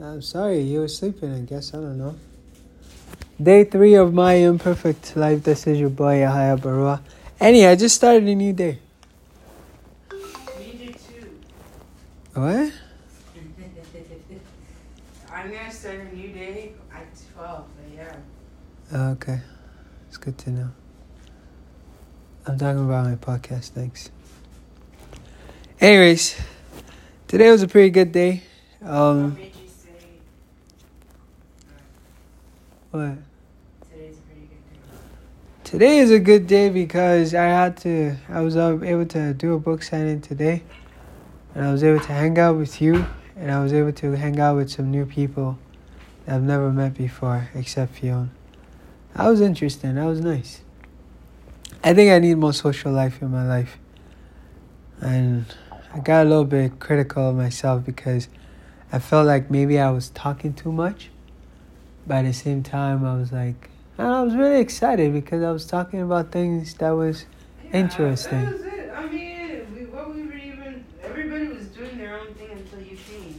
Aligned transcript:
I'm 0.00 0.22
sorry, 0.22 0.60
you 0.60 0.80
were 0.80 0.88
sleeping, 0.88 1.34
I 1.34 1.40
guess. 1.40 1.74
I 1.74 1.78
don't 1.78 1.98
know. 1.98 2.14
Day 3.42 3.64
three 3.64 3.94
of 3.94 4.14
my 4.14 4.34
imperfect 4.34 5.16
life. 5.16 5.42
This 5.42 5.66
is 5.66 5.78
your 5.78 5.90
boy, 5.90 6.20
Yahya 6.20 6.56
Barua. 6.56 7.00
Any, 7.40 7.66
I 7.66 7.74
just 7.76 7.96
started 7.96 8.24
a 8.24 8.34
new 8.34 8.52
day. 8.52 8.78
Me 10.58 10.94
too. 10.94 11.40
What? 12.34 12.72
I'm 15.32 15.50
gonna 15.52 15.70
start 15.72 16.00
a 16.00 16.16
new 16.16 16.28
day 16.28 16.72
at 16.92 17.06
12 17.34 17.64
a.m. 17.96 18.22
Oh, 18.92 19.10
okay. 19.12 19.40
It's 20.08 20.16
good 20.16 20.36
to 20.38 20.50
know. 20.50 20.70
I'm 22.46 22.58
talking 22.58 22.84
about 22.84 23.06
my 23.06 23.14
podcast, 23.16 23.70
thanks. 23.70 24.10
Anyways, 25.80 26.40
today 27.28 27.50
was 27.50 27.62
a 27.62 27.68
pretty 27.68 27.90
good 27.90 28.10
day. 28.10 28.42
Um, 28.82 29.34
made 29.34 29.54
you 29.54 29.68
say 29.68 29.90
what? 32.90 33.18
today's 33.90 34.18
a 34.18 34.22
pretty 34.22 34.40
good 34.40 34.64
day? 34.72 34.78
Today 35.64 35.98
is 35.98 36.10
a 36.10 36.18
good 36.18 36.46
day 36.46 36.70
because 36.70 37.34
I 37.34 37.44
had 37.44 37.76
to, 37.78 38.16
I 38.30 38.40
was 38.40 38.56
able 38.56 39.04
to 39.04 39.34
do 39.34 39.52
a 39.52 39.58
book 39.58 39.82
signing 39.82 40.22
today. 40.22 40.62
And 41.54 41.66
I 41.66 41.72
was 41.72 41.84
able 41.84 42.00
to 42.00 42.12
hang 42.12 42.38
out 42.38 42.56
with 42.56 42.80
you. 42.80 43.04
And 43.36 43.50
I 43.50 43.62
was 43.62 43.74
able 43.74 43.92
to 43.92 44.12
hang 44.12 44.40
out 44.40 44.56
with 44.56 44.70
some 44.70 44.90
new 44.90 45.04
people 45.04 45.58
that 46.24 46.36
I've 46.36 46.42
never 46.42 46.72
met 46.72 46.94
before, 46.94 47.50
except 47.54 47.94
Fiona. 47.94 48.30
That 49.14 49.28
was 49.28 49.42
interesting. 49.42 49.96
That 49.96 50.06
was 50.06 50.20
nice. 50.20 50.62
I 51.84 51.92
think 51.92 52.10
I 52.10 52.18
need 52.18 52.36
more 52.36 52.54
social 52.54 52.92
life 52.92 53.20
in 53.20 53.30
my 53.30 53.46
life. 53.46 53.78
And 55.00 55.44
I 55.92 55.98
got 55.98 56.26
a 56.26 56.28
little 56.28 56.44
bit 56.44 56.80
critical 56.80 57.28
of 57.28 57.36
myself 57.36 57.84
because 57.84 58.28
I 58.90 58.98
felt 58.98 59.26
like 59.26 59.50
maybe 59.50 59.78
I 59.78 59.90
was 59.90 60.08
talking 60.08 60.54
too 60.54 60.72
much. 60.72 61.10
But 62.08 62.16
at 62.16 62.24
the 62.24 62.32
same 62.32 62.62
time, 62.62 63.04
I 63.04 63.14
was 63.16 63.32
like, 63.32 63.68
I 63.98 64.22
was 64.22 64.34
really 64.34 64.60
excited 64.60 65.12
because 65.12 65.42
I 65.42 65.52
was 65.52 65.66
talking 65.66 66.00
about 66.00 66.32
things 66.32 66.72
that 66.74 66.90
was 66.90 67.26
Interesting. 67.72 68.44
That 68.46 68.52
was 68.54 68.62
it. 68.62 68.92
I 68.96 69.06
mean, 69.08 69.66
we, 69.74 69.84
what 69.84 70.14
we 70.14 70.22
were 70.22 70.32
even, 70.32 70.84
everybody 71.02 71.48
was 71.48 71.66
doing 71.66 71.98
their 71.98 72.18
own 72.18 72.32
thing 72.34 72.50
until 72.50 72.80
you 72.80 72.96
came. 72.96 73.38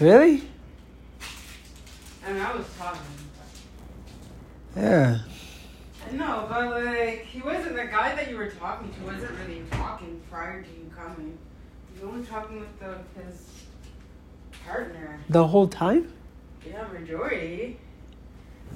really, 0.00 0.42
I 2.26 2.32
mean, 2.32 2.42
I 2.42 2.56
was 2.56 2.66
talking. 2.76 3.00
yeah. 4.76 5.18
No, 6.12 6.46
but 6.48 6.84
like, 6.84 7.24
he 7.26 7.40
wasn't 7.40 7.76
the 7.76 7.84
guy 7.84 8.16
that 8.16 8.28
you 8.28 8.36
were 8.36 8.50
talking 8.50 8.92
to, 8.92 9.00
wasn't 9.04 9.30
really 9.46 9.62
talking 9.70 10.20
prior 10.28 10.60
to 10.60 10.68
you 10.68 10.90
coming. 10.96 11.38
You 11.94 12.06
were 12.06 12.12
only 12.12 12.26
talking 12.26 12.58
with 12.58 12.80
the, 12.80 12.98
his 13.20 13.46
partner. 14.66 15.20
The 15.28 15.46
whole 15.46 15.68
time. 15.68 16.12
Yeah, 16.66 16.86
majority. 16.92 17.78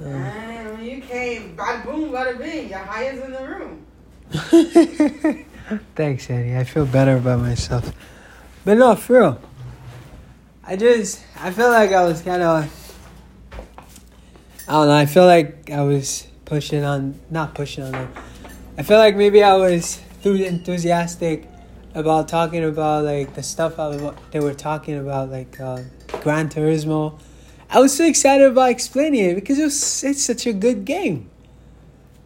And 0.02 0.76
when 0.78 0.84
you 0.84 1.00
came, 1.00 1.56
bada 1.56 1.84
boom, 1.84 2.10
bada 2.10 2.36
bing, 2.38 2.68
Yahaya's 2.70 3.22
in 3.22 3.32
the 3.32 3.46
room. 3.46 3.86
Thanks, 5.94 6.28
Eddie. 6.28 6.56
I 6.56 6.64
feel 6.64 6.86
better 6.86 7.16
about 7.16 7.40
myself. 7.40 7.92
But 8.64 8.78
no, 8.78 8.96
for 8.96 9.20
real. 9.20 9.40
I 10.64 10.76
just, 10.76 11.22
I 11.38 11.50
feel 11.50 11.68
like 11.68 11.92
I 11.92 12.04
was 12.04 12.22
kind 12.22 12.42
of, 12.42 12.64
I 14.66 14.72
don't 14.72 14.88
know. 14.88 14.94
I 14.94 15.06
feel 15.06 15.26
like 15.26 15.70
I 15.70 15.82
was 15.82 16.26
pushing 16.46 16.82
on, 16.84 17.20
not 17.30 17.54
pushing 17.54 17.84
on 17.84 17.92
them. 17.92 18.12
I 18.76 18.82
feel 18.82 18.98
like 18.98 19.16
maybe 19.16 19.42
I 19.42 19.54
was 19.56 20.00
too 20.22 20.34
enthusiastic 20.34 21.46
about 21.94 22.28
talking 22.28 22.64
about 22.64 23.04
like 23.04 23.34
the 23.34 23.42
stuff 23.42 23.78
I 23.78 24.14
they 24.32 24.40
were 24.40 24.54
talking 24.54 24.98
about, 24.98 25.30
like 25.30 25.60
uh, 25.60 25.82
Gran 26.22 26.48
Turismo. 26.48 27.20
I 27.74 27.80
was 27.80 27.92
so 27.92 28.04
excited 28.04 28.46
about 28.46 28.70
explaining 28.70 29.30
it 29.30 29.34
because 29.34 29.58
it 29.58 29.64
was, 29.64 30.04
it's 30.04 30.22
such 30.22 30.46
a 30.46 30.52
good 30.52 30.84
game. 30.84 31.28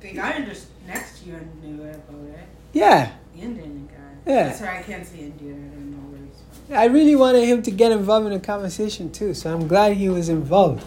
The 0.01 0.13
guy 0.13 0.43
just 0.43 0.67
next 0.87 1.21
to 1.21 1.31
you 1.31 1.41
knew 1.63 1.85
it 1.85 1.95
about 2.07 2.23
it. 2.29 2.49
Yeah. 2.75 3.13
The 3.35 3.41
Indian 3.41 3.87
guy. 3.87 3.95
Yeah. 4.31 4.49
That's 4.49 4.61
why 4.61 4.81
I 4.81 4.83
can't 4.83 5.07
see 5.07 5.21
Indian. 5.21 5.71
I 5.73 5.75
don't 5.75 5.91
know 5.91 6.07
where 6.11 6.21
he's 6.21 6.69
from. 6.69 6.77
I 6.77 6.85
really 6.85 7.17
wanted 7.17 7.45
him 7.45 7.63
to 7.63 7.71
get 7.71 7.93
involved 7.93 8.27
in 8.27 8.35
the 8.35 8.41
conversation 8.41 9.11
too, 9.11 9.33
so 9.33 9.51
I'm 9.51 9.67
glad 9.67 9.97
he 9.97 10.11
was 10.11 10.29
involved. 10.29 10.87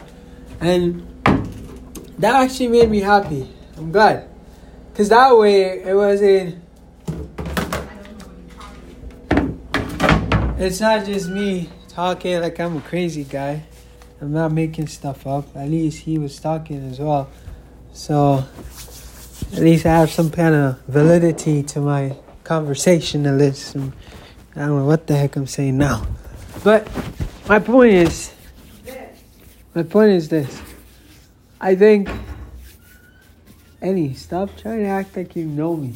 And 0.59 1.07
that 2.19 2.35
actually 2.35 2.67
made 2.67 2.91
me 2.91 2.99
happy. 2.99 3.49
I'm 3.77 3.91
glad. 3.91 4.29
Because 4.93 5.09
that 5.09 5.35
way 5.35 5.81
it 5.81 5.95
wasn't, 5.95 6.63
it's 10.59 10.79
not 10.79 11.03
just 11.07 11.29
me 11.29 11.67
talking 11.87 12.39
like 12.41 12.59
I'm 12.59 12.77
a 12.77 12.81
crazy 12.81 13.23
guy. 13.23 13.63
I'm 14.21 14.33
not 14.33 14.51
making 14.51 14.87
stuff 14.87 15.25
up. 15.25 15.55
At 15.55 15.67
least 15.67 16.03
he 16.03 16.19
was 16.19 16.39
talking 16.39 16.87
as 16.89 16.99
well. 16.99 17.27
So 17.91 18.45
at 19.53 19.59
least 19.59 19.85
I 19.87 19.97
have 19.97 20.11
some 20.11 20.29
kind 20.29 20.53
of 20.53 20.79
validity 20.81 21.63
to 21.63 21.81
my 21.81 22.15
conversationalism. 22.43 23.93
I 24.55 24.59
don't 24.59 24.77
know 24.77 24.85
what 24.85 25.07
the 25.07 25.15
heck 25.15 25.35
I'm 25.35 25.47
saying 25.47 25.77
now. 25.77 26.05
But 26.63 26.87
my 27.49 27.57
point 27.57 27.93
is 27.93 28.31
my 29.73 29.83
point 29.83 30.11
is 30.11 30.29
this. 30.29 30.61
I 31.59 31.75
think 31.75 32.09
Eddie, 33.81 34.13
stop 34.13 34.55
trying 34.55 34.79
to 34.79 34.85
act 34.85 35.17
like 35.17 35.35
you 35.35 35.45
know 35.45 35.75
me. 35.75 35.95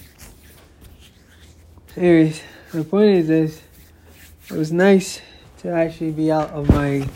Anyways, 1.95 2.41
my 2.73 2.83
point 2.83 3.09
is 3.17 3.27
this. 3.27 3.61
It 4.49 4.57
was 4.57 4.71
nice 4.71 5.21
to 5.59 5.69
actually 5.69 6.11
be 6.11 6.31
out 6.31 6.49
of 6.49 6.67
my 6.69 7.07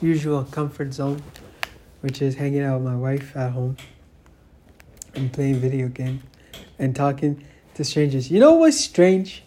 usual 0.00 0.44
comfort 0.44 0.92
zone, 0.92 1.22
which 2.00 2.22
is 2.22 2.34
hanging 2.34 2.62
out 2.62 2.80
with 2.80 2.88
my 2.88 2.96
wife 2.96 3.36
at 3.36 3.52
home 3.52 3.76
and 5.14 5.32
playing 5.32 5.56
video 5.56 5.88
games 5.88 6.22
and 6.78 6.94
talking 6.94 7.44
to 7.74 7.84
strangers. 7.84 8.30
You 8.30 8.40
know 8.40 8.54
what's 8.54 8.78
strange? 8.78 9.42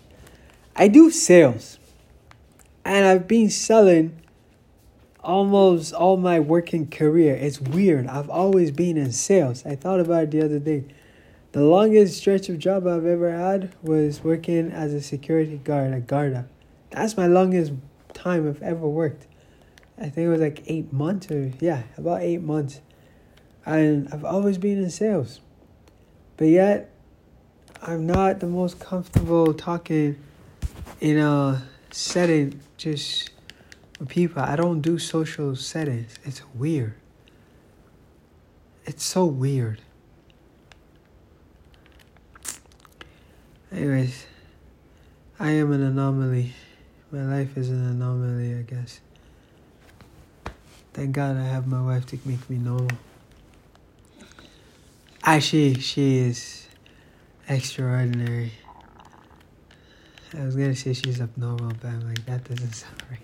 I 0.76 0.88
do 0.88 1.12
sales. 1.12 1.78
And 2.86 3.06
I've 3.06 3.28
been 3.28 3.50
selling 3.50 4.20
almost 5.24 5.94
all 5.94 6.18
my 6.18 6.40
working 6.40 6.90
career. 6.90 7.36
It's 7.36 7.60
weird. 7.60 8.08
I've 8.08 8.30
always 8.30 8.72
been 8.72 8.98
in 8.98 9.12
sales. 9.12 9.66
I 9.66 9.76
thought 9.76 10.00
about 10.00 10.24
it 10.24 10.32
the 10.32 10.44
other 10.44 10.60
day. 10.60 10.86
The 11.52 11.62
longest 11.62 12.18
stretch 12.18 12.48
of 12.50 12.60
job 12.60 12.88
I've 12.88 13.06
ever 13.06 13.32
had 13.32 13.74
was 13.82 14.24
working 14.24 14.72
as 14.72 14.94
a 14.94 15.02
security 15.02 15.58
guard 15.58 15.94
at 15.94 16.08
Garda. 16.08 16.48
That's 16.92 17.18
my 17.18 17.28
longest 17.28 17.74
time 18.14 18.48
I've 18.48 18.62
ever 18.62 18.88
worked. 18.88 19.26
I 20.00 20.04
think 20.04 20.18
it 20.18 20.30
was 20.30 20.40
like 20.40 20.64
eight 20.68 20.94
months 20.94 21.30
or 21.30 21.52
yeah, 21.60 21.84
about 21.98 22.22
eight 22.22 22.42
months. 22.42 22.80
And 23.66 24.08
I've 24.14 24.24
always 24.24 24.58
been 24.58 24.82
in 24.82 24.90
sales. 24.90 25.42
But 26.38 26.48
yet 26.48 26.90
I'm 27.82 28.08
not 28.08 28.40
the 28.40 28.48
most 28.48 28.80
comfortable 28.80 29.54
talking 29.54 30.18
in 31.02 31.18
a 31.18 31.64
setting 31.92 32.62
just 32.78 33.32
with 34.00 34.08
people. 34.08 34.42
I 34.42 34.56
don't 34.56 34.82
do 34.82 34.98
social 34.98 35.56
settings. 35.56 36.18
It's 36.24 36.42
weird. 36.56 36.94
It's 38.86 39.04
so 39.04 39.26
weird. 39.26 39.82
Anyways, 43.72 44.26
I 45.40 45.52
am 45.52 45.72
an 45.74 45.84
anomaly. 45.84 46.54
My 47.12 47.24
life 47.24 47.58
is 47.58 47.70
an 47.70 47.86
anomaly, 47.86 48.56
I 48.56 48.62
guess. 48.62 49.02
Thank 50.94 51.14
God 51.14 51.38
I 51.38 51.44
have 51.44 51.68
my 51.68 51.82
wife 51.82 52.06
to 52.08 52.20
make 52.26 52.50
me 52.50 52.58
normal. 52.58 52.90
Actually, 55.24 55.76
ah, 55.78 55.80
she 55.80 56.18
is 56.18 56.68
extraordinary. 57.48 58.52
I 60.38 60.44
was 60.46 60.56
gonna 60.56 60.76
say 60.76 60.94
she's 60.94 61.22
abnormal, 61.22 61.74
but 61.82 61.88
I'm 61.88 62.08
like, 62.08 62.26
that 62.26 62.44
doesn't 62.44 62.74
sound 62.76 63.04
right. 63.10 63.20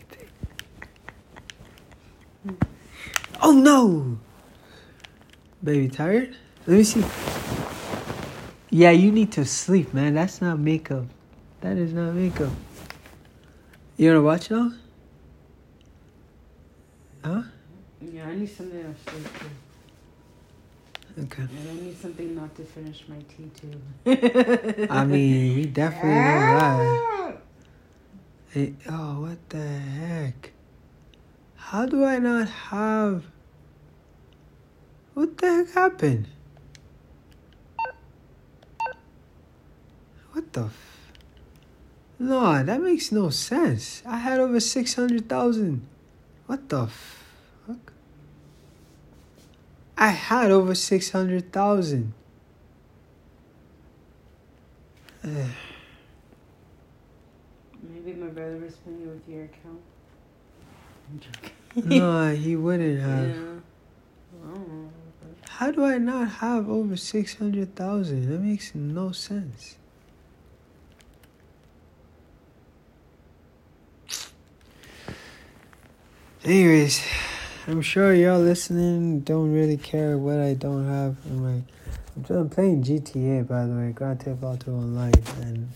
oh 3.41 3.51
no! 3.51 4.17
Baby, 5.63 5.89
tired? 5.89 6.35
Let 6.67 6.77
me 6.77 6.83
see. 6.83 7.03
Yeah, 8.69 8.91
you 8.91 9.11
need 9.11 9.31
to 9.33 9.45
sleep, 9.45 9.93
man. 9.93 10.13
That's 10.13 10.41
not 10.41 10.59
makeup. 10.59 11.05
That 11.61 11.77
is 11.77 11.93
not 11.93 12.13
makeup. 12.13 12.51
You 13.97 14.09
wanna 14.09 14.21
watch 14.21 14.51
now? 14.51 14.73
Huh? 17.23 17.43
Yeah, 18.01 18.27
I 18.27 18.35
need 18.35 18.49
something 18.49 18.81
else 18.81 18.97
to 19.05 19.11
sleep 19.11 19.39
too. 19.39 19.49
Okay. 21.23 21.43
And 21.43 21.69
I 21.69 21.73
need 21.81 21.97
something 21.97 22.35
not 22.35 22.53
to 22.55 22.63
finish 22.63 23.05
my 23.07 23.15
tea 23.29 23.49
too. 23.55 24.87
I 24.89 25.05
mean, 25.05 25.55
we 25.55 25.65
definitely 25.65 26.09
know 26.09 26.39
that. 26.59 27.01
Ah! 27.15 27.31
Hey, 28.49 28.73
oh, 28.89 29.21
what 29.21 29.49
the 29.49 29.67
heck? 29.67 30.51
How 31.55 31.85
do 31.85 32.03
I 32.03 32.19
not 32.19 32.47
have. 32.49 33.25
What 35.13 35.37
the 35.37 35.47
heck 35.47 35.69
happened? 35.71 36.27
What 40.31 40.51
the 40.53 40.65
f. 40.65 41.11
No, 42.19 42.63
that 42.63 42.81
makes 42.81 43.11
no 43.11 43.29
sense. 43.29 44.03
I 44.05 44.17
had 44.17 44.39
over 44.39 44.59
600,000 44.59 45.87
What 46.45 46.69
the 46.69 46.87
fuck? 46.87 47.24
I 49.97 50.09
had 50.09 50.51
over 50.51 50.75
600,000. 50.75 52.13
Maybe 57.81 58.13
my 58.13 58.27
brother 58.27 58.57
was 58.57 58.75
playing 58.75 59.09
with 59.09 59.27
your 59.27 59.45
account. 59.45 59.81
I'm 61.09 61.19
joking. 61.19 61.99
no, 61.99 62.35
he 62.35 62.55
wouldn't 62.55 63.01
have. 63.01 63.29
Yeah. 63.29 63.43
Oh. 64.45 64.89
How 65.49 65.71
do 65.71 65.85
I 65.85 65.97
not 65.97 66.29
have 66.29 66.69
over 66.69 66.97
600,000? 66.97 68.29
That 68.29 68.39
makes 68.39 68.75
no 68.75 69.11
sense. 69.11 69.77
Anyways, 76.43 77.01
I'm 77.67 77.81
sure 77.81 78.13
y'all 78.13 78.39
listening 78.39 79.21
don't 79.21 79.51
really 79.51 79.77
care 79.77 80.19
what 80.19 80.39
I 80.39 80.53
don't 80.53 80.87
have 80.87 81.15
in 81.25 81.41
my. 81.41 81.63
I'm 82.15 82.37
I'm 82.37 82.47
playing 82.47 82.83
GTA 82.83 83.47
by 83.47 83.65
the 83.65 83.73
way, 83.73 83.91
Grand 83.91 84.21
Theft 84.21 84.43
Auto 84.43 84.71
Online, 84.71 85.13
and 85.41 85.71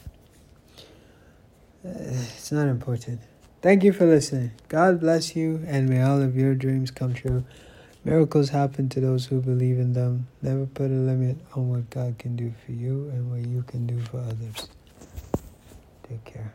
uh, 1.83 1.89
it's 1.95 2.51
not 2.51 2.67
important. 2.67 3.21
Thank 3.63 3.83
you 3.83 3.91
for 3.91 4.05
listening. 4.05 4.51
God 4.67 4.99
bless 4.99 5.35
you, 5.35 5.63
and 5.65 5.89
may 5.89 6.03
all 6.03 6.21
of 6.21 6.37
your 6.37 6.53
dreams 6.53 6.91
come 6.91 7.15
true. 7.15 7.43
Miracles 8.05 8.49
happen 8.49 8.87
to 8.89 8.99
those 8.99 9.25
who 9.25 9.41
believe 9.41 9.79
in 9.79 9.93
them. 9.93 10.27
Never 10.43 10.67
put 10.67 10.91
a 10.91 10.93
limit 10.93 11.37
on 11.55 11.69
what 11.69 11.89
God 11.89 12.19
can 12.19 12.35
do 12.35 12.53
for 12.63 12.71
you 12.71 13.09
and 13.09 13.31
what 13.31 13.49
you 13.49 13.63
can 13.63 13.87
do 13.87 13.99
for 14.01 14.19
others. 14.19 14.67
Take 16.07 16.23
care. 16.23 16.53